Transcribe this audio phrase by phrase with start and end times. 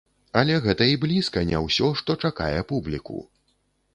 [0.39, 3.21] Але гэта і блізка не ўсё, што чакае публіку.